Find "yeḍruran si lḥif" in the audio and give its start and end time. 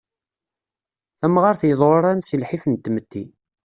1.69-2.63